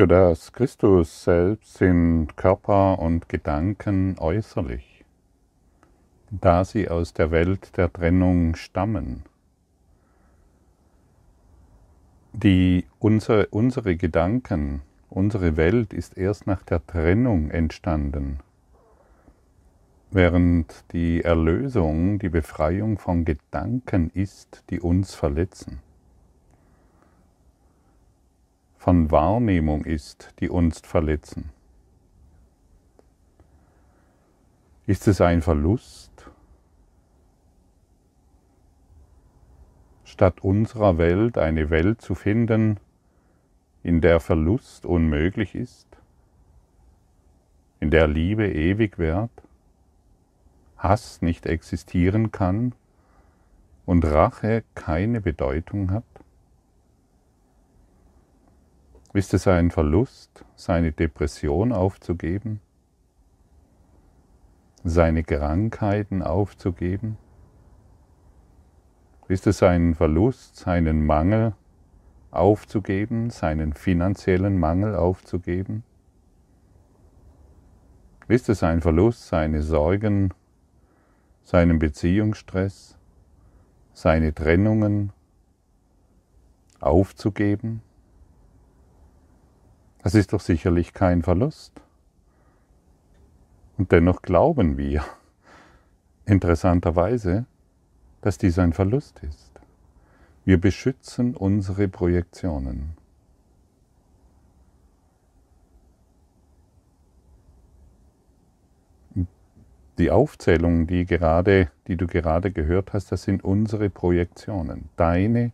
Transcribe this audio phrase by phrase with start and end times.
[0.00, 5.04] Für das Christus selbst sind Körper und Gedanken äußerlich,
[6.30, 9.24] da sie aus der Welt der Trennung stammen.
[12.32, 18.38] Die, unsere, unsere Gedanken, unsere Welt ist erst nach der Trennung entstanden,
[20.10, 25.82] während die Erlösung, die Befreiung von Gedanken ist, die uns verletzen
[28.80, 31.50] von Wahrnehmung ist, die uns verletzen?
[34.86, 36.30] Ist es ein Verlust?
[40.04, 42.80] Statt unserer Welt eine Welt zu finden,
[43.82, 45.86] in der Verlust unmöglich ist,
[47.80, 49.42] in der Liebe ewig währt,
[50.78, 52.74] Hass nicht existieren kann
[53.84, 56.09] und Rache keine Bedeutung hat?
[59.12, 62.60] Ist es ein Verlust, seine Depression aufzugeben?
[64.84, 67.16] Seine Krankheiten aufzugeben?
[69.26, 71.54] Ist es ein Verlust, seinen Mangel
[72.30, 75.82] aufzugeben, seinen finanziellen Mangel aufzugeben?
[78.28, 80.32] Ist es ein Verlust, seine Sorgen,
[81.42, 82.96] seinen Beziehungsstress,
[83.92, 85.12] seine Trennungen
[86.78, 87.82] aufzugeben?
[90.02, 91.72] Das ist doch sicherlich kein Verlust.
[93.76, 95.04] Und dennoch glauben wir,
[96.26, 97.46] interessanterweise,
[98.20, 99.50] dass dies ein Verlust ist.
[100.44, 102.96] Wir beschützen unsere Projektionen.
[109.98, 115.52] Die Aufzählung, die, gerade, die du gerade gehört hast, das sind unsere Projektionen, deine,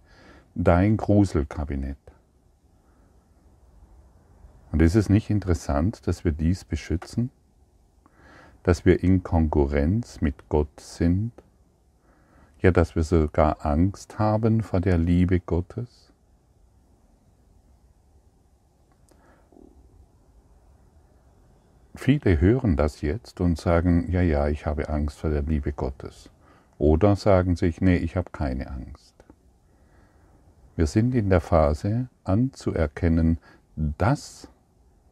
[0.55, 2.06] dein Gruselkabinett.
[4.73, 7.31] Und ist es nicht interessant, dass wir dies beschützen?
[8.63, 11.33] Dass wir in Konkurrenz mit Gott sind?
[12.61, 16.13] Ja, dass wir sogar Angst haben vor der Liebe Gottes?
[21.95, 26.31] Viele hören das jetzt und sagen, ja, ja, ich habe Angst vor der Liebe Gottes.
[26.79, 29.15] Oder sagen sich, nee, ich habe keine Angst.
[30.77, 33.39] Wir sind in der Phase anzuerkennen,
[33.77, 34.49] dass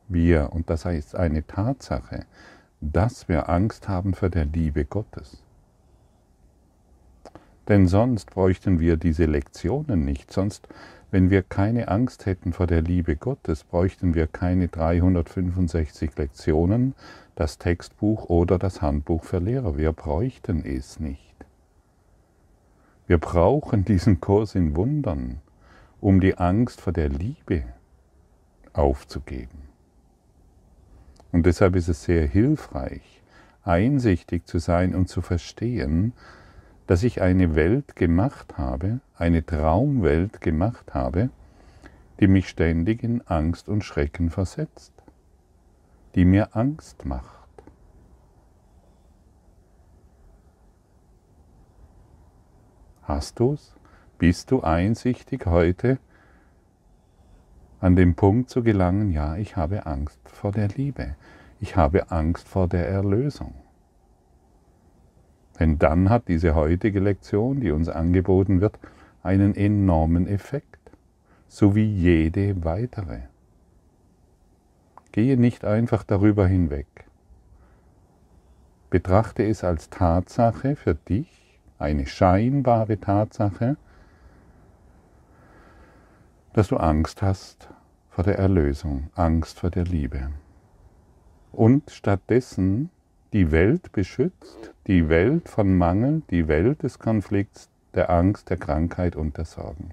[0.09, 2.27] wir, und das heißt eine Tatsache,
[2.81, 5.43] dass wir Angst haben vor der Liebe Gottes.
[7.69, 10.69] Denn sonst bräuchten wir diese Lektionen nicht, sonst,
[11.11, 16.95] wenn wir keine Angst hätten vor der Liebe Gottes, bräuchten wir keine 365 Lektionen,
[17.37, 19.79] das Textbuch oder das Handbuch für Lehrer.
[19.79, 21.35] Wir bräuchten es nicht.
[23.07, 25.41] Wir brauchen diesen Kurs in Wundern,
[26.01, 27.65] um die Angst vor der Liebe
[28.73, 29.64] aufzugeben.
[31.35, 33.21] Und deshalb ist es sehr hilfreich,
[33.65, 36.13] einsichtig zu sein und zu verstehen,
[36.87, 41.31] dass ich eine Welt gemacht habe, eine Traumwelt gemacht habe,
[42.21, 44.93] die mich ständig in Angst und Schrecken versetzt,
[46.15, 47.49] die mir Angst macht.
[53.03, 53.75] Hast du's?
[54.19, 55.99] Bist du einsichtig heute?
[57.85, 61.17] An den Punkt zu gelangen, ja, ich habe Angst vor der Liebe,
[61.61, 63.53] ich habe Angst vor der Erlösung.
[65.61, 68.79] Denn dann hat diese heutige Lektion, die uns angeboten wird,
[69.23, 70.79] einen enormen Effekt,
[71.47, 73.19] so wie jede weitere.
[75.13, 76.87] Gehe nicht einfach darüber hinweg.
[78.89, 83.77] Betrachte es als Tatsache für dich, eine scheinbare Tatsache,
[86.55, 87.69] dass du Angst hast
[88.15, 90.31] vor der Erlösung, Angst vor der Liebe.
[91.51, 92.91] Und stattdessen
[93.33, 99.17] die Welt beschützt, die Welt von Mangel, die Welt des Konflikts, der Angst, der Krankheit
[99.17, 99.91] und der Sorgen.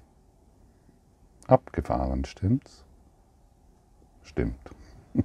[1.48, 2.84] Abgefahren, stimmt's?
[4.22, 4.70] Stimmt.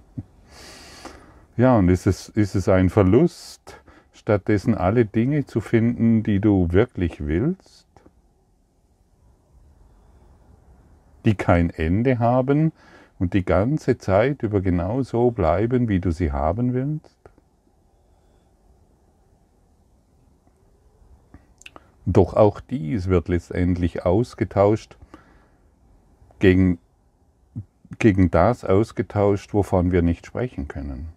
[1.56, 3.80] ja, und ist es, ist es ein Verlust,
[4.12, 7.87] stattdessen alle Dinge zu finden, die du wirklich willst?
[11.28, 12.72] Die kein Ende haben
[13.20, 17.18] und die ganze Zeit über genau so bleiben, wie du sie haben willst?
[22.06, 24.98] Doch auch dies wird letztendlich ausgetauscht,
[26.40, 26.80] gegen,
[28.00, 31.10] gegen das ausgetauscht, wovon wir nicht sprechen können.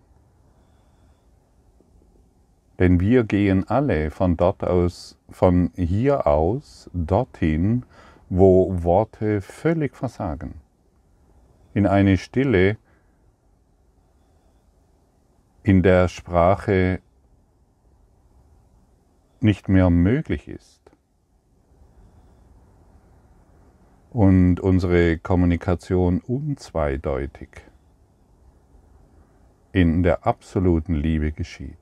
[2.80, 7.84] Denn wir gehen alle von dort aus, von hier aus dorthin,
[8.30, 10.60] wo Worte völlig versagen.
[11.74, 12.78] In eine Stille,
[15.64, 17.00] in der Sprache
[19.40, 20.80] nicht mehr möglich ist.
[24.10, 27.48] Und unsere Kommunikation unzweideutig
[29.72, 31.76] in der absoluten Liebe geschieht.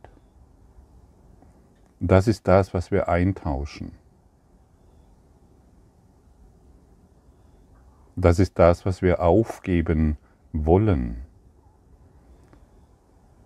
[2.01, 3.93] Das ist das, was wir eintauschen.
[8.20, 10.17] Das ist das, was wir aufgeben
[10.53, 11.19] wollen.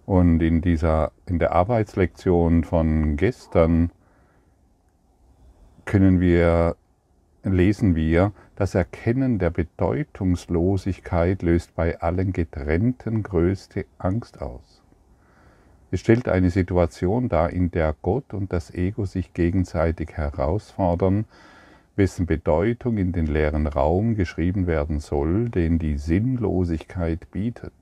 [0.07, 3.91] Und in dieser, in der Arbeitslektion von gestern
[5.85, 6.77] können wir,
[7.43, 14.83] lesen wir, das Erkennen der Bedeutungslosigkeit löst bei allen Getrennten größte Angst aus.
[15.91, 21.27] Es stellt eine Situation dar, in der Gott und das Ego sich gegenseitig herausfordern,
[21.97, 27.73] wessen Bedeutung in den leeren Raum geschrieben werden soll, den die Sinnlosigkeit bietet.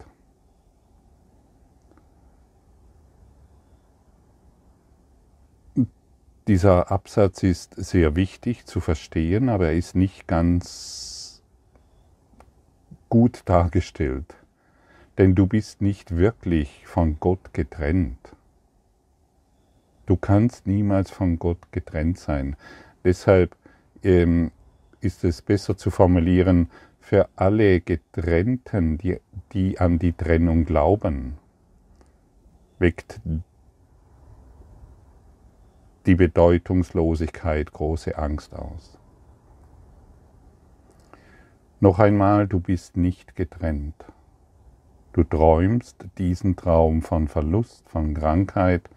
[6.47, 11.43] Dieser Absatz ist sehr wichtig zu verstehen, aber er ist nicht ganz
[13.09, 14.35] gut dargestellt.
[15.17, 18.35] Denn du bist nicht wirklich von Gott getrennt.
[20.07, 22.57] Du kannst niemals von Gott getrennt sein.
[23.05, 23.55] Deshalb
[24.03, 24.51] ähm,
[25.01, 26.71] ist es besser zu formulieren,
[27.01, 29.19] für alle Getrennten, die,
[29.53, 31.39] die an die Trennung glauben,
[32.79, 33.21] weckt
[36.07, 38.99] die Bedeutungslosigkeit große Angst aus.
[41.81, 44.05] Noch einmal, du bist nicht getrennt.
[45.13, 48.89] Du träumst diesen Traum von Verlust, von Krankheit,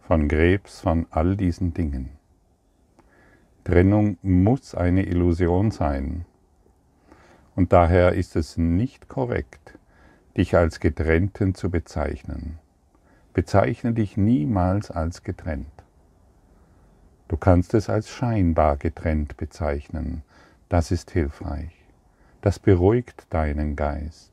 [0.00, 2.19] von Krebs, von all diesen Dingen.
[3.64, 6.24] Trennung muss eine Illusion sein.
[7.54, 9.78] Und daher ist es nicht korrekt,
[10.36, 12.58] dich als Getrennten zu bezeichnen.
[13.34, 15.66] Bezeichne dich niemals als getrennt.
[17.28, 20.22] Du kannst es als scheinbar getrennt bezeichnen.
[20.68, 21.72] Das ist hilfreich.
[22.40, 24.32] Das beruhigt deinen Geist.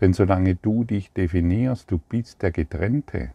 [0.00, 3.32] Denn solange du dich definierst, du bist der Getrennte,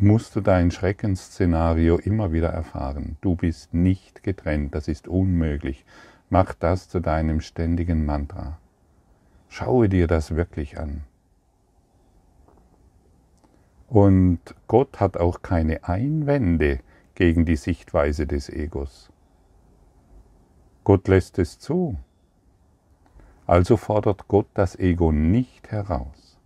[0.00, 3.16] musst du dein Schreckensszenario immer wieder erfahren.
[3.20, 5.84] Du bist nicht getrennt, das ist unmöglich.
[6.30, 8.58] Mach das zu deinem ständigen Mantra.
[9.48, 11.02] Schaue dir das wirklich an.
[13.88, 16.80] Und Gott hat auch keine Einwände
[17.14, 19.10] gegen die Sichtweise des Egos.
[20.84, 21.98] Gott lässt es zu.
[23.46, 26.38] Also fordert Gott das Ego nicht heraus.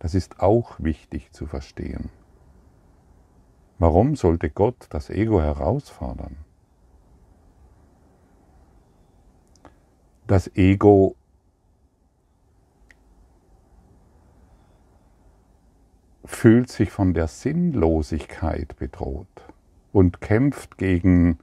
[0.00, 2.10] Das ist auch wichtig zu verstehen.
[3.80, 6.36] Warum sollte Gott das Ego herausfordern?
[10.26, 11.16] Das Ego
[16.26, 19.26] fühlt sich von der Sinnlosigkeit bedroht
[19.94, 21.38] und kämpft gegen,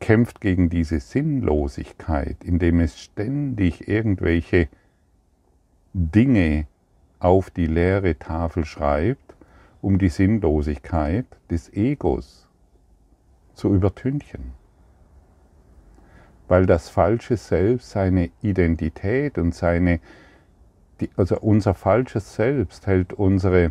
[0.00, 4.68] kämpft gegen diese Sinnlosigkeit, indem es ständig irgendwelche
[5.92, 6.66] Dinge
[7.18, 9.25] auf die leere Tafel schreibt,
[9.86, 12.48] um die Sinnlosigkeit des Egos
[13.54, 14.50] zu übertünchen.
[16.48, 20.00] Weil das falsche Selbst seine Identität und seine,
[21.16, 23.70] also unser falsches Selbst hält unsere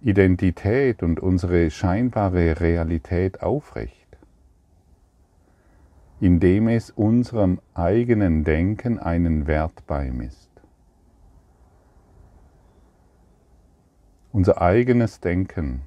[0.00, 4.16] Identität und unsere scheinbare Realität aufrecht,
[6.18, 10.49] indem es unserem eigenen Denken einen Wert beimisst.
[14.32, 15.82] Unser eigenes Denken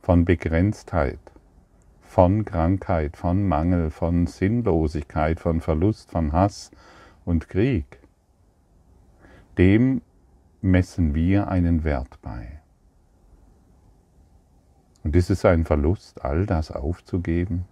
[0.00, 1.18] von Begrenztheit,
[2.00, 6.70] von Krankheit, von Mangel, von Sinnlosigkeit, von Verlust, von Hass
[7.26, 7.98] und Krieg,
[9.58, 10.00] dem
[10.62, 12.62] messen wir einen Wert bei.
[15.02, 17.66] Und ist es ein Verlust, all das aufzugeben?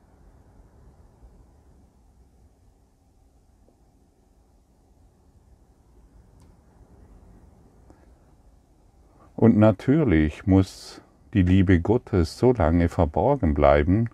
[9.42, 11.02] Und natürlich muss
[11.34, 14.08] die Liebe Gottes so lange verborgen bleiben,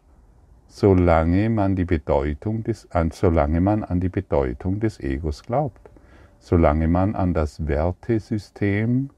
[0.68, 5.90] solange man, die Bedeutung des, solange man an die Bedeutung des Egos glaubt,
[6.38, 9.10] solange man an das Wertesystem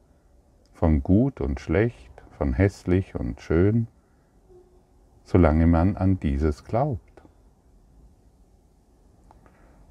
[0.72, 3.86] von gut und schlecht, von hässlich und schön,
[5.22, 7.22] solange man an dieses glaubt.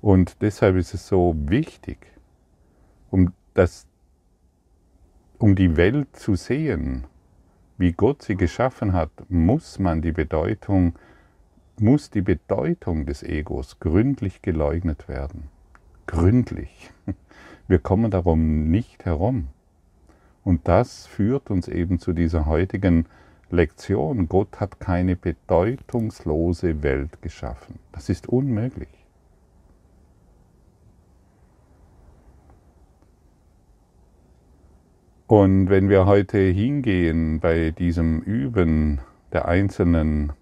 [0.02, 2.12] Und deshalb ist es so wichtig,
[3.10, 3.88] um, das,
[5.40, 7.06] um die Welt zu sehen,
[7.78, 10.96] wie Gott sie geschaffen hat, muss man die Bedeutung,
[11.80, 15.50] muss die Bedeutung des Egos gründlich geleugnet werden.
[16.08, 16.92] Gründlich.
[17.70, 19.48] Wir kommen darum nicht herum.
[20.44, 23.06] Und das führt uns eben zu dieser heutigen
[23.50, 24.28] Lektion.
[24.28, 27.80] Gott hat keine bedeutungslose Welt geschaffen.
[27.94, 28.90] Das ist unmöglich.
[35.30, 39.00] Und wenn wir heute hingehen bei diesem Üben
[39.32, 40.34] der einzelnen,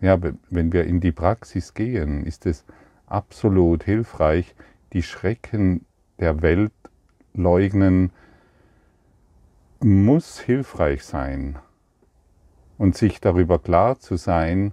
[0.00, 2.64] ja, wenn wir in die Praxis gehen, ist es
[3.04, 4.54] absolut hilfreich,
[4.94, 5.84] die Schrecken
[6.18, 6.72] der Welt
[7.34, 8.10] leugnen,
[9.80, 11.58] muss hilfreich sein.
[12.78, 14.72] Und sich darüber klar zu sein,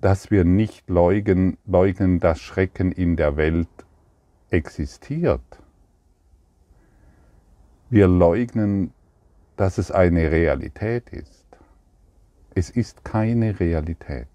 [0.00, 3.68] dass wir nicht leugnen, leugnen, dass Schrecken in der Welt
[4.48, 5.42] existiert
[7.90, 8.92] wir leugnen,
[9.56, 11.46] dass es eine Realität ist.
[12.54, 14.28] Es ist keine Realität.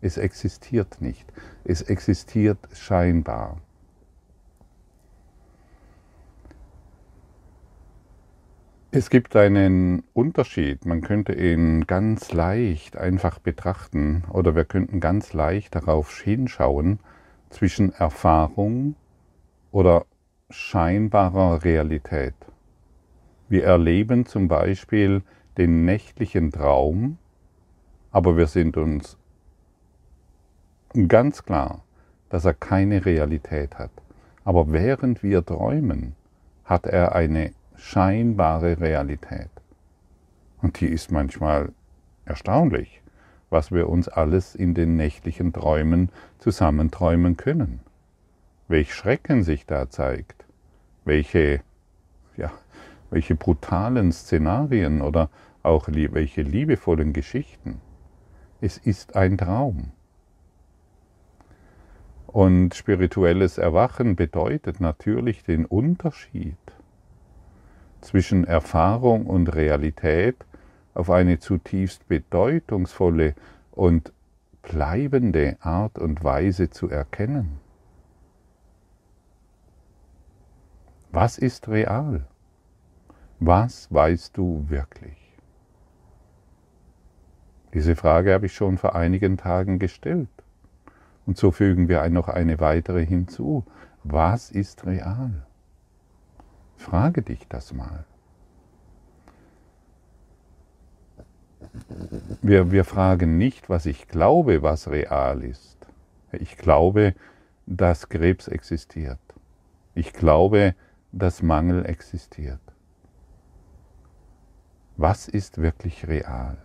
[0.00, 1.26] Es existiert nicht.
[1.64, 3.60] Es existiert scheinbar.
[8.90, 15.34] Es gibt einen Unterschied, man könnte ihn ganz leicht einfach betrachten oder wir könnten ganz
[15.34, 16.98] leicht darauf hinschauen
[17.50, 18.94] zwischen Erfahrung
[19.72, 20.06] oder
[20.48, 22.34] scheinbarer Realität.
[23.48, 25.22] Wir erleben zum Beispiel
[25.56, 27.18] den nächtlichen Traum,
[28.10, 29.16] aber wir sind uns
[31.08, 31.82] ganz klar,
[32.28, 33.90] dass er keine Realität hat.
[34.44, 36.14] Aber während wir träumen,
[36.64, 39.50] hat er eine scheinbare Realität.
[40.60, 41.72] Und die ist manchmal
[42.24, 43.02] erstaunlich,
[43.50, 47.80] was wir uns alles in den nächtlichen Träumen zusammenträumen können.
[48.68, 50.44] Welch Schrecken sich da zeigt,
[51.04, 51.60] welche
[52.36, 52.52] ja,
[53.10, 55.30] welche brutalen Szenarien oder
[55.62, 57.80] auch welche liebevollen Geschichten.
[58.60, 59.92] Es ist ein Traum.
[62.26, 66.56] Und spirituelles Erwachen bedeutet natürlich den Unterschied
[68.00, 70.36] zwischen Erfahrung und Realität
[70.94, 73.34] auf eine zutiefst bedeutungsvolle
[73.72, 74.12] und
[74.62, 77.60] bleibende Art und Weise zu erkennen.
[81.10, 82.26] Was ist real?
[83.40, 85.16] Was weißt du wirklich?
[87.74, 90.28] Diese Frage habe ich schon vor einigen Tagen gestellt.
[91.26, 93.64] Und so fügen wir noch eine weitere hinzu.
[94.02, 95.46] Was ist real?
[96.76, 98.04] Frage dich das mal.
[102.40, 105.76] Wir, wir fragen nicht, was ich glaube, was real ist.
[106.32, 107.14] Ich glaube,
[107.66, 109.20] dass Krebs existiert.
[109.94, 110.74] Ich glaube,
[111.12, 112.60] dass Mangel existiert.
[114.98, 116.58] Was ist wirklich real?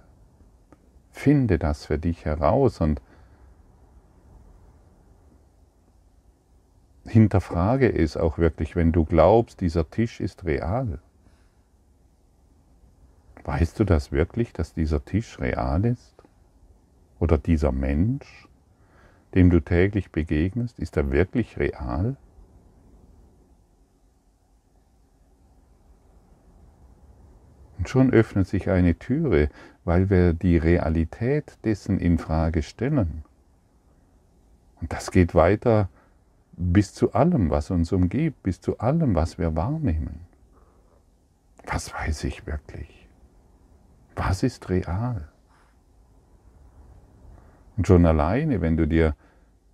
[1.12, 3.00] Finde das für dich heraus und
[7.06, 10.98] hinterfrage es auch wirklich, wenn du glaubst, dieser Tisch ist real.
[13.44, 16.16] Weißt du das wirklich, dass dieser Tisch real ist?
[17.20, 18.48] Oder dieser Mensch,
[19.36, 22.18] dem du täglich begegnest, ist er wirklich real?
[27.84, 29.50] Und schon öffnet sich eine Türe,
[29.84, 33.25] weil wir die Realität dessen in Frage stellen.
[34.80, 35.90] Und das geht weiter
[36.54, 40.22] bis zu allem, was uns umgibt, bis zu allem, was wir wahrnehmen.
[41.66, 43.10] Was weiß ich wirklich?
[44.16, 45.28] Was ist real?
[47.75, 49.13] Und schon alleine, wenn du dir,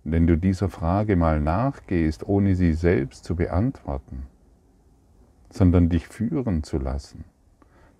[0.02, 4.26] wenn du dieser Frage mal nachgehst, ohne sie selbst zu beantworten,
[5.50, 7.24] sondern dich führen zu lassen,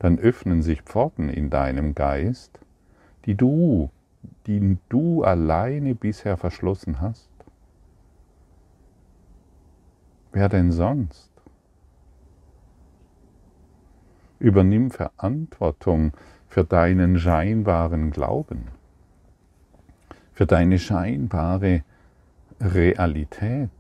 [0.01, 2.59] dann öffnen sich Pforten in deinem Geist,
[3.27, 3.91] die du,
[4.47, 7.29] die du alleine bisher verschlossen hast.
[10.33, 11.31] Wer denn sonst?
[14.39, 16.13] Übernimm Verantwortung
[16.49, 18.69] für deinen scheinbaren Glauben,
[20.33, 21.85] für deine scheinbare
[22.59, 23.71] Realität.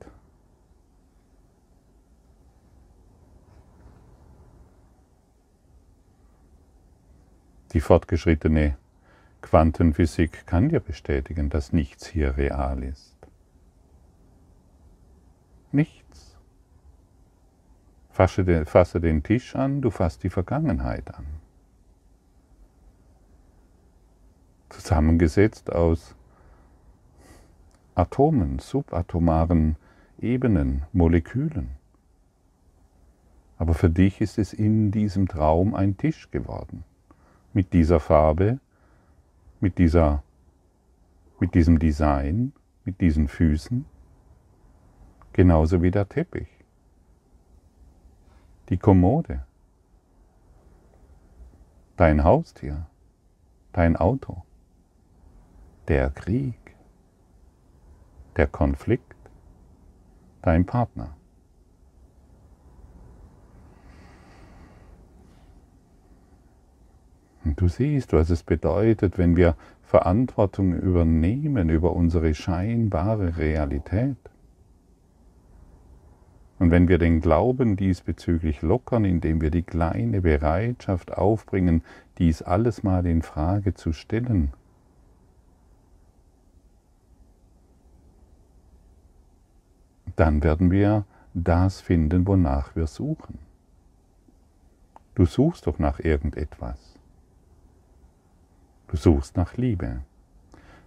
[7.73, 8.77] Die fortgeschrittene
[9.43, 13.17] Quantenphysik kann dir bestätigen, dass nichts hier real ist.
[15.71, 16.37] Nichts.
[18.11, 21.27] Fasse den, fasse den Tisch an, du fasst die Vergangenheit an.
[24.69, 26.17] Zusammengesetzt aus
[27.95, 29.77] Atomen, subatomaren
[30.19, 31.71] Ebenen, Molekülen.
[33.59, 36.85] Aber für dich ist es in diesem Traum ein Tisch geworden
[37.53, 38.61] mit dieser Farbe,
[39.61, 40.23] mit, dieser,
[41.39, 42.53] mit diesem Design,
[42.85, 43.85] mit diesen Füßen,
[45.33, 46.49] genauso wie der Teppich,
[48.69, 49.45] die Kommode,
[51.97, 52.87] dein Haustier,
[53.73, 54.43] dein Auto,
[55.89, 56.77] der Krieg,
[58.37, 59.17] der Konflikt,
[60.43, 61.17] dein Partner.
[67.45, 74.17] Du siehst, was es bedeutet, wenn wir Verantwortung übernehmen über unsere scheinbare Realität.
[76.59, 81.83] Und wenn wir den Glauben diesbezüglich lockern, indem wir die kleine Bereitschaft aufbringen,
[82.19, 84.53] dies alles mal in Frage zu stellen,
[90.17, 93.39] dann werden wir das finden, wonach wir suchen.
[95.15, 96.90] Du suchst doch nach irgendetwas.
[98.91, 100.01] Du suchst nach Liebe,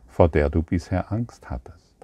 [0.09, 1.95] vor der du bisher Angst hattest.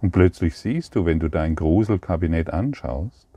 [0.00, 3.28] Und plötzlich siehst du, wenn du dein Gruselkabinett anschaust,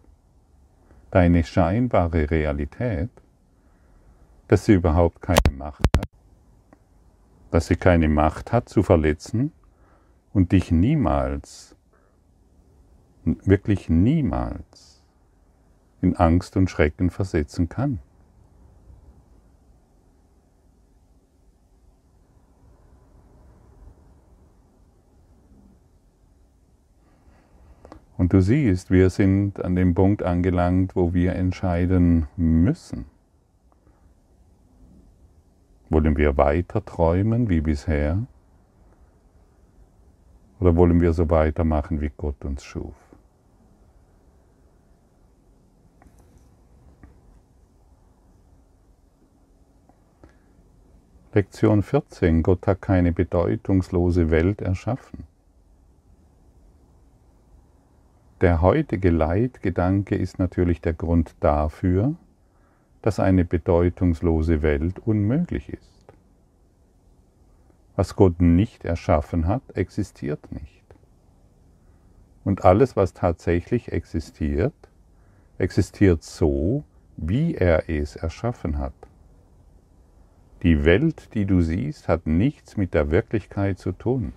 [1.09, 3.09] deine scheinbare Realität,
[4.47, 6.07] dass sie überhaupt keine Macht hat,
[7.51, 9.51] dass sie keine Macht hat zu verletzen
[10.31, 11.75] und dich niemals,
[13.25, 15.03] wirklich niemals
[16.01, 17.99] in Angst und Schrecken versetzen kann.
[28.21, 33.05] Und du siehst, wir sind an dem Punkt angelangt, wo wir entscheiden müssen.
[35.89, 38.27] Wollen wir weiter träumen wie bisher?
[40.59, 42.93] Oder wollen wir so weitermachen, wie Gott uns schuf?
[51.33, 52.43] Lektion 14.
[52.43, 55.30] Gott hat keine bedeutungslose Welt erschaffen.
[58.41, 62.15] Der heutige Leitgedanke ist natürlich der Grund dafür,
[63.03, 66.01] dass eine bedeutungslose Welt unmöglich ist.
[67.95, 70.83] Was Gott nicht erschaffen hat, existiert nicht.
[72.43, 74.73] Und alles, was tatsächlich existiert,
[75.59, 76.83] existiert so,
[77.17, 78.93] wie er es erschaffen hat.
[80.63, 84.33] Die Welt, die du siehst, hat nichts mit der Wirklichkeit zu tun.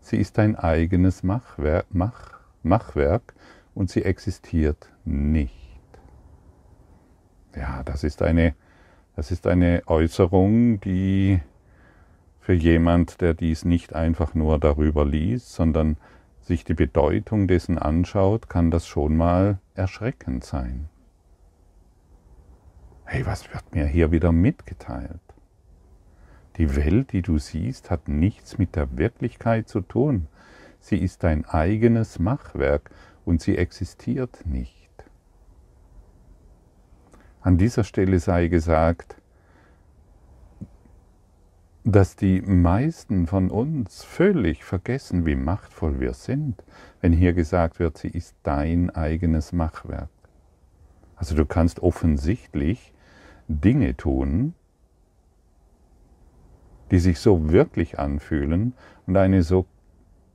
[0.00, 3.34] Sie ist dein eigenes Machwerk, Mach, Machwerk
[3.74, 5.54] und sie existiert nicht.
[7.56, 8.54] Ja, das ist eine,
[9.16, 11.40] das ist eine Äußerung, die
[12.40, 15.96] für jemand, der dies nicht einfach nur darüber liest, sondern
[16.40, 20.88] sich die Bedeutung dessen anschaut, kann das schon mal erschreckend sein.
[23.04, 25.20] Hey, was wird mir hier wieder mitgeteilt?
[26.56, 30.26] Die Welt, die du siehst, hat nichts mit der Wirklichkeit zu tun.
[30.80, 32.90] Sie ist dein eigenes Machwerk
[33.24, 34.88] und sie existiert nicht.
[37.40, 39.16] An dieser Stelle sei gesagt,
[41.84, 46.62] dass die meisten von uns völlig vergessen, wie machtvoll wir sind,
[47.00, 50.10] wenn hier gesagt wird, sie ist dein eigenes Machwerk.
[51.16, 52.92] Also du kannst offensichtlich
[53.48, 54.54] Dinge tun,
[56.90, 58.74] die sich so wirklich anfühlen
[59.06, 59.66] und eine so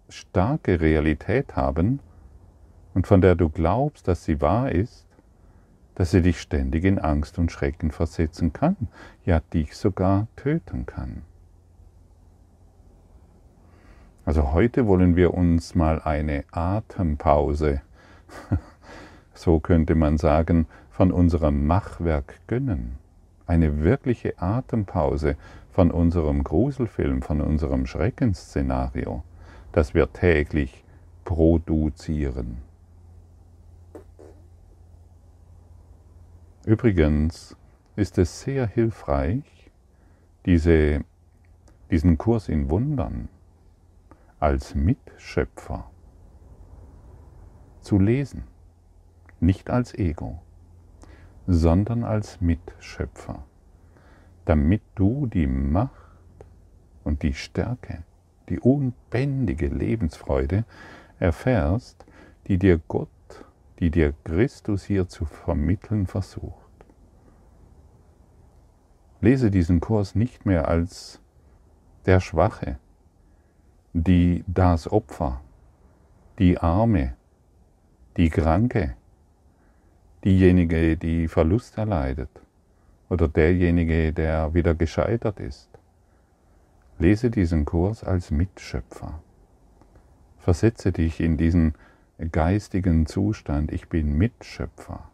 [0.10, 2.00] starke Realität haben
[2.94, 5.08] und von der du glaubst, dass sie wahr ist,
[5.96, 8.76] dass sie dich ständig in Angst und Schrecken versetzen kann,
[9.26, 11.24] ja dich sogar töten kann.
[14.26, 17.82] Also heute wollen wir uns mal eine Atempause,
[19.34, 22.98] so könnte man sagen, von unserem Machwerk gönnen.
[23.46, 25.36] Eine wirkliche Atempause
[25.72, 29.24] von unserem Gruselfilm, von unserem Schreckensszenario
[29.74, 30.86] das wir täglich
[31.26, 32.62] produzieren.
[36.66, 37.58] Übrigens
[37.96, 39.72] ist es sehr hilfreich,
[40.46, 41.04] diese,
[41.92, 43.28] diesen Kurs in Wundern
[44.40, 45.90] als Mitschöpfer
[47.82, 48.46] zu lesen.
[49.40, 50.42] Nicht als Ego,
[51.48, 53.44] sondern als Mitschöpfer,
[54.46, 55.92] damit du die Macht
[57.04, 58.04] und die Stärke
[58.50, 60.66] die unbändige Lebensfreude
[61.20, 62.06] erfährst,
[62.48, 63.10] die dir Gott,
[63.80, 66.58] die dir Christus hier zu vermitteln versucht.
[69.22, 71.22] Lese diesen Kurs nicht mehr als
[72.06, 72.78] der Schwache,
[73.94, 75.42] die das Opfer,
[76.40, 77.16] die Arme,
[78.18, 78.96] die Kranke,
[80.24, 82.30] diejenige, die Verlust erleidet
[83.10, 85.73] oder derjenige, der wieder gescheitert ist.
[87.00, 89.20] Lese diesen Kurs als Mitschöpfer.
[90.38, 91.74] Versetze dich in diesen
[92.32, 95.10] geistigen Zustand, ich bin Mitschöpfer.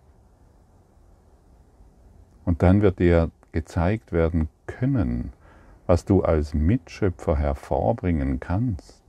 [2.46, 5.34] Und dann wird dir gezeigt werden können,
[5.88, 9.02] was du als Mitschöpfer hervorbringen kannst.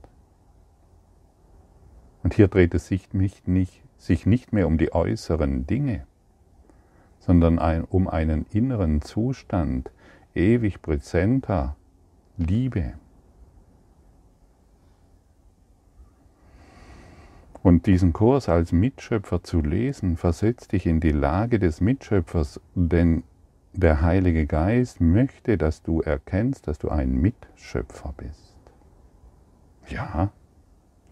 [2.23, 3.43] Und hier dreht es sich nicht,
[3.97, 6.05] sich nicht mehr um die äußeren Dinge,
[7.19, 9.91] sondern um einen inneren Zustand
[10.33, 11.75] ewig präsenter
[12.37, 12.93] Liebe.
[17.63, 23.23] Und diesen Kurs als Mitschöpfer zu lesen, versetzt dich in die Lage des Mitschöpfers, denn
[23.73, 28.57] der Heilige Geist möchte, dass du erkennst, dass du ein Mitschöpfer bist.
[29.87, 30.31] Ja,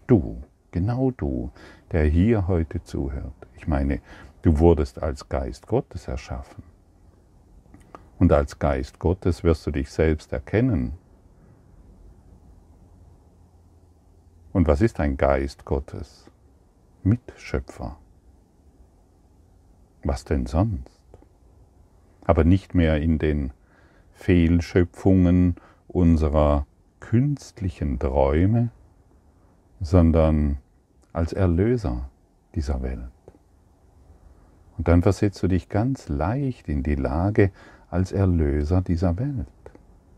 [0.06, 1.50] du, genau du,
[1.92, 3.32] der hier heute zuhört.
[3.56, 4.00] Ich meine,
[4.42, 6.64] du wurdest als Geist Gottes erschaffen.
[8.18, 10.92] Und als Geist Gottes wirst du dich selbst erkennen.
[14.52, 16.26] Und was ist ein Geist Gottes?
[17.04, 17.96] Mitschöpfer.
[20.02, 21.00] Was denn sonst?
[22.24, 23.52] Aber nicht mehr in den
[24.12, 25.56] Fehlschöpfungen
[25.88, 26.66] unserer
[26.98, 28.70] künstlichen Träume,
[29.80, 30.58] sondern
[31.12, 32.10] als Erlöser
[32.54, 33.10] dieser Welt.
[34.76, 37.50] Und dann versetzt du dich ganz leicht in die Lage
[37.88, 39.46] als Erlöser dieser Welt.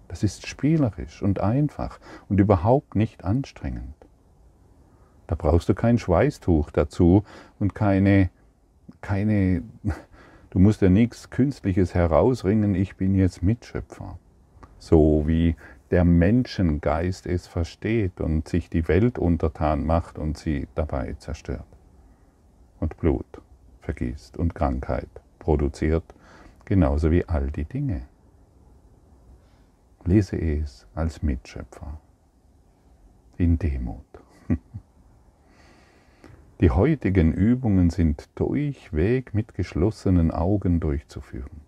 [0.09, 4.02] Das ist spielerisch und einfach und überhaupt nicht anstrengend.
[5.27, 7.25] Da brauchst du kein Schweißtuch dazu
[7.59, 8.31] und keine,
[9.01, 9.63] keine,
[10.51, 14.19] du musst ja nichts Künstliches herausringen, ich bin jetzt Mitschöpfer.
[14.79, 15.57] So wie
[15.93, 21.67] der Menschengeist es versteht und sich die Welt untertan macht und sie dabei zerstört.
[22.81, 23.43] Und Blut
[23.83, 25.09] vergießt und Krankheit
[25.39, 26.05] produziert,
[26.65, 28.03] genauso wie all die Dinge.
[30.05, 32.01] Lese es als Mitschöpfer
[33.37, 34.05] in Demut.
[36.63, 41.63] Die heutigen Übungen sind durchweg mit geschlossenen Augen durchzuführen.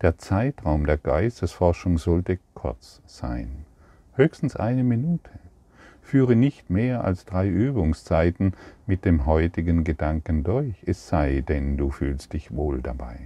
[0.00, 3.66] Der Zeitraum der Geistesforschung sollte kurz sein,
[4.14, 5.30] höchstens eine Minute.
[6.00, 8.54] Führe nicht mehr als drei Übungszeiten
[8.86, 13.18] mit dem heutigen Gedanken durch, es sei denn, du fühlst dich wohl dabei.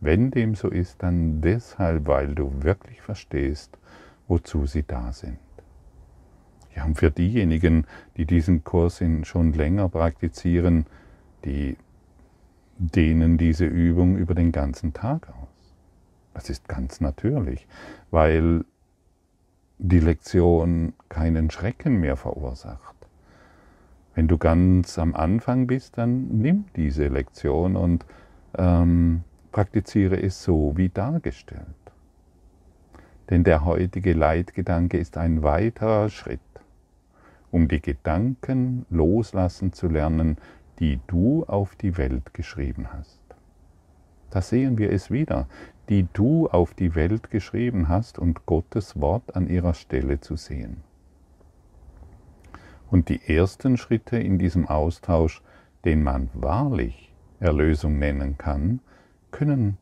[0.00, 3.78] Wenn dem so ist, dann deshalb, weil du wirklich verstehst,
[4.26, 5.38] wozu sie da sind.
[6.78, 10.86] Ja, und für diejenigen, die diesen Kurs schon länger praktizieren,
[11.44, 11.76] die
[12.78, 15.74] dehnen diese Übung über den ganzen Tag aus.
[16.34, 17.66] Das ist ganz natürlich,
[18.12, 18.64] weil
[19.78, 22.94] die Lektion keinen Schrecken mehr verursacht.
[24.14, 28.06] Wenn du ganz am Anfang bist, dann nimm diese Lektion und
[28.56, 31.66] ähm, praktiziere es so wie dargestellt.
[33.30, 36.40] Denn der heutige Leitgedanke ist ein weiterer Schritt
[37.50, 40.36] um die Gedanken loslassen zu lernen,
[40.78, 43.20] die du auf die Welt geschrieben hast.
[44.30, 45.48] Da sehen wir es wieder,
[45.88, 50.82] die du auf die Welt geschrieben hast und Gottes Wort an ihrer Stelle zu sehen.
[52.90, 55.42] Und die ersten Schritte in diesem Austausch,
[55.84, 58.80] den man wahrlich Erlösung nennen kann,
[59.30, 59.78] können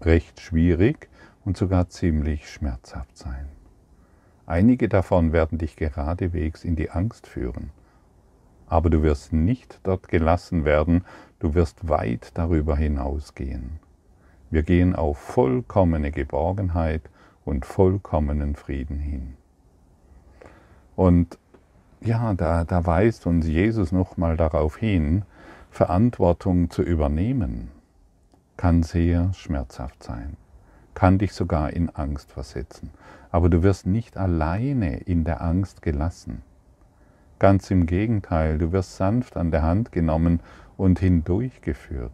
[0.00, 1.08] recht schwierig
[1.44, 3.48] und sogar ziemlich schmerzhaft sein.
[4.50, 7.70] Einige davon werden dich geradewegs in die Angst führen.
[8.66, 11.04] Aber du wirst nicht dort gelassen werden,
[11.38, 13.78] du wirst weit darüber hinausgehen.
[14.50, 17.02] Wir gehen auf vollkommene Geborgenheit
[17.44, 19.36] und vollkommenen Frieden hin.
[20.96, 21.38] Und
[22.00, 25.22] ja, da, da weist uns Jesus nochmal darauf hin,
[25.70, 27.70] Verantwortung zu übernehmen,
[28.56, 30.36] kann sehr schmerzhaft sein,
[30.94, 32.90] kann dich sogar in Angst versetzen
[33.30, 36.42] aber du wirst nicht alleine in der Angst gelassen.
[37.38, 40.40] Ganz im Gegenteil, du wirst sanft an der Hand genommen
[40.76, 42.12] und hindurchgeführt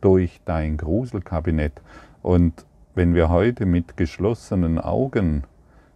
[0.00, 1.80] durch dein Gruselkabinett.
[2.22, 5.44] Und wenn wir heute mit geschlossenen Augen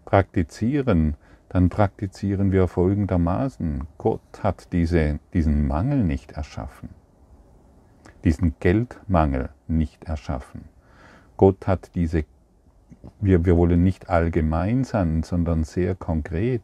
[0.05, 1.17] praktizieren,
[1.49, 3.85] dann praktizieren wir folgendermaßen.
[3.99, 6.91] Gott hat diese, diesen Mangel nicht erschaffen,
[8.25, 10.65] diesen Geldmangel nicht erschaffen.
[11.37, 12.25] Gott hat diese
[13.21, 16.63] wir, wir wollen nicht allgemein sein, sondern sehr konkret.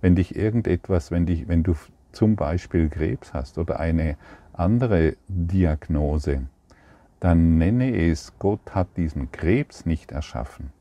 [0.00, 1.74] Wenn dich irgendetwas, wenn, dich, wenn du
[2.12, 4.16] zum Beispiel Krebs hast oder eine
[4.52, 6.42] andere Diagnose,
[7.20, 10.72] dann nenne es, Gott hat diesen Krebs nicht erschaffen.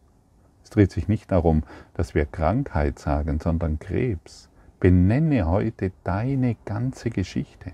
[0.64, 1.64] Es dreht sich nicht darum,
[1.94, 4.50] dass wir Krankheit sagen, sondern Krebs.
[4.80, 7.72] Benenne heute deine ganze Geschichte.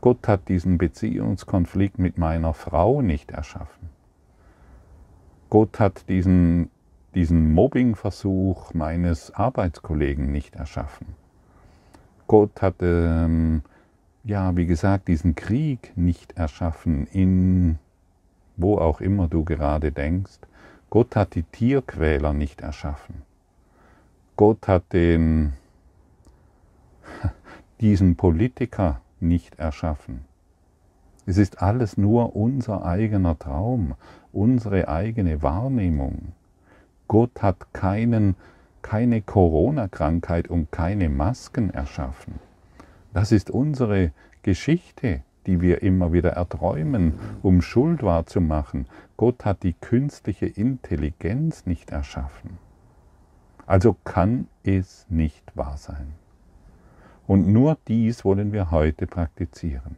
[0.00, 3.89] Gott hat diesen Beziehungskonflikt mit meiner Frau nicht erschaffen.
[5.50, 6.70] Gott hat diesen,
[7.14, 11.08] diesen Mobbingversuch meines Arbeitskollegen nicht erschaffen.
[12.26, 13.62] Gott hat, ähm,
[14.24, 17.78] ja, wie gesagt, diesen Krieg nicht erschaffen in
[18.60, 20.38] wo auch immer du gerade denkst,
[20.90, 23.22] Gott hat die Tierquäler nicht erschaffen.
[24.36, 25.54] Gott hat den,
[27.80, 30.24] diesen Politiker nicht erschaffen.
[31.26, 33.94] Es ist alles nur unser eigener Traum,
[34.32, 36.32] unsere eigene Wahrnehmung.
[37.08, 38.36] Gott hat keinen,
[38.82, 42.34] keine Corona-Krankheit und keine Masken erschaffen.
[43.12, 48.86] Das ist unsere Geschichte, die wir immer wieder erträumen, um Schuld wahrzumachen.
[49.16, 52.58] Gott hat die künstliche Intelligenz nicht erschaffen.
[53.66, 56.14] Also kann es nicht wahr sein.
[57.26, 59.96] Und nur dies wollen wir heute praktizieren.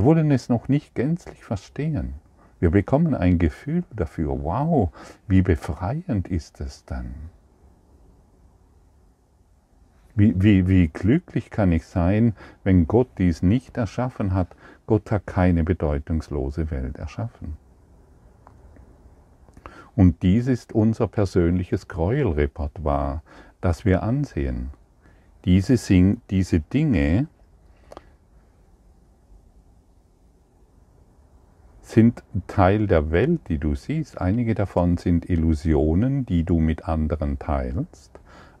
[0.00, 2.14] Wir wollen es noch nicht gänzlich verstehen.
[2.58, 4.88] Wir bekommen ein Gefühl dafür, wow,
[5.28, 7.14] wie befreiend ist es dann.
[10.14, 12.34] Wie, wie, wie glücklich kann ich sein,
[12.64, 14.56] wenn Gott dies nicht erschaffen hat?
[14.86, 17.58] Gott hat keine bedeutungslose Welt erschaffen.
[19.94, 23.20] Und dies ist unser persönliches Gräuelrepertoire,
[23.60, 24.70] das wir ansehen.
[25.44, 25.76] Diese,
[26.30, 27.28] diese Dinge
[31.90, 34.20] sind Teil der Welt, die du siehst.
[34.20, 38.12] Einige davon sind Illusionen, die du mit anderen teilst.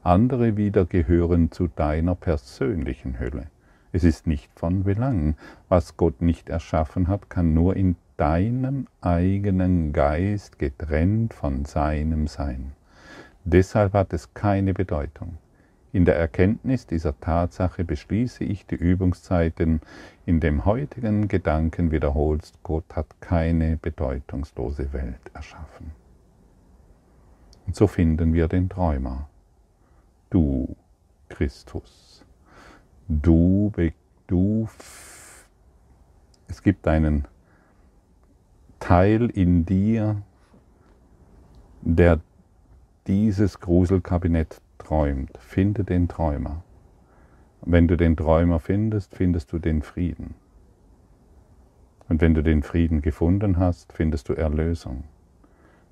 [0.02, 3.46] Andere wieder gehören zu deiner persönlichen Hülle.
[3.92, 5.36] Es ist nicht von Belang.
[5.68, 12.72] Was Gott nicht erschaffen hat, kann nur in deinem eigenen Geist getrennt von seinem sein.
[13.44, 15.38] Deshalb hat es keine Bedeutung.
[15.92, 19.80] In der Erkenntnis dieser Tatsache beschließe ich die Übungszeiten,
[20.24, 25.90] in dem heutigen Gedanken wiederholst, Gott hat keine bedeutungslose Welt erschaffen.
[27.66, 29.28] Und so finden wir den Träumer
[30.30, 30.76] du
[31.28, 32.24] Christus.
[33.08, 33.72] Du,
[34.28, 34.68] du,
[36.46, 37.26] es gibt einen
[38.78, 40.22] Teil in dir,
[41.82, 42.20] der
[43.06, 45.38] dieses Gruselkabinett träumt.
[45.38, 46.62] Finde den Träumer.
[47.62, 50.34] Wenn du den Träumer findest, findest du den Frieden.
[52.08, 55.04] Und wenn du den Frieden gefunden hast, findest du Erlösung.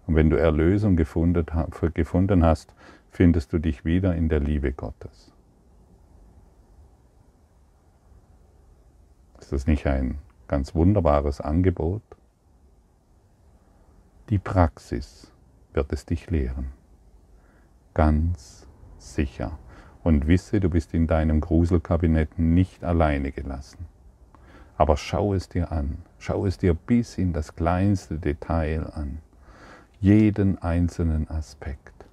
[0.06, 2.74] Und wenn du Erlösung gefunden, hast,
[3.10, 5.32] findest du dich wieder in der Liebe Gottes.
[9.38, 12.02] Ist das nicht ein ganz wunderbares Angebot?
[14.30, 15.30] Die Praxis
[15.72, 16.72] wird es dich lehren.
[17.94, 18.67] Ganz
[19.14, 19.58] sicher.
[20.02, 23.86] Und wisse, du bist in deinem Gruselkabinett nicht alleine gelassen.
[24.76, 25.98] Aber schau es dir an.
[26.18, 29.18] Schau es dir bis in das kleinste Detail an.
[30.00, 32.06] Jeden einzelnen Aspekt.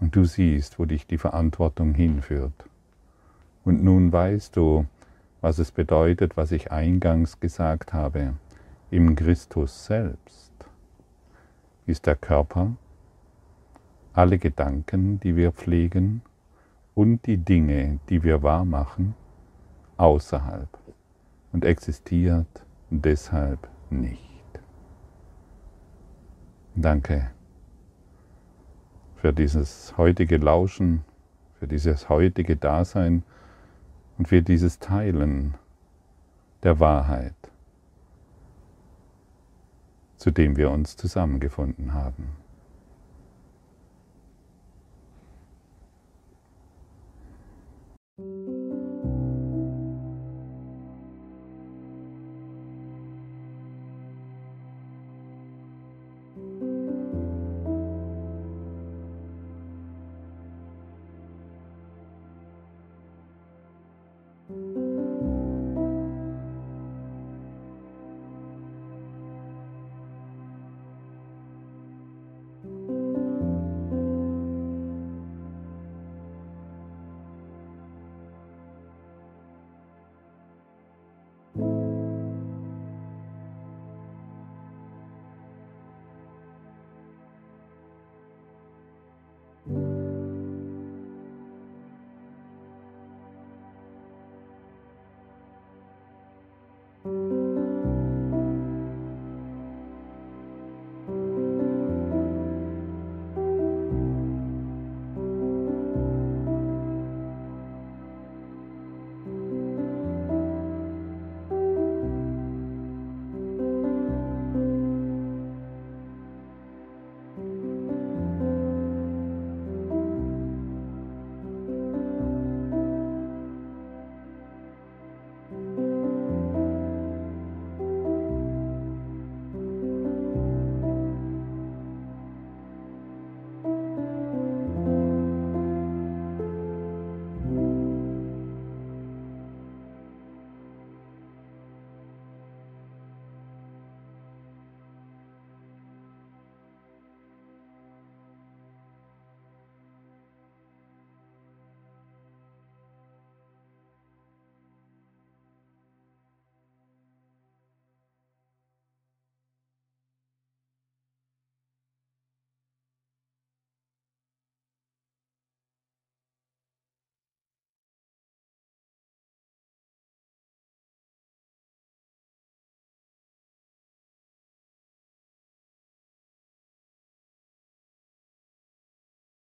[0.00, 2.66] Und du siehst, wo dich die Verantwortung hinführt.
[3.64, 4.86] Und nun weißt du,
[5.40, 8.34] was es bedeutet, was ich eingangs gesagt habe.
[8.90, 10.52] Im Christus selbst
[11.86, 12.72] ist der Körper,
[14.18, 16.22] alle Gedanken, die wir pflegen
[16.96, 19.14] und die Dinge, die wir wahrmachen,
[19.96, 20.68] außerhalb
[21.52, 24.20] und existiert deshalb nicht.
[26.74, 27.30] Danke
[29.14, 31.04] für dieses heutige Lauschen,
[31.60, 33.22] für dieses heutige Dasein
[34.18, 35.54] und für dieses Teilen
[36.64, 37.36] der Wahrheit,
[40.16, 42.47] zu dem wir uns zusammengefunden haben.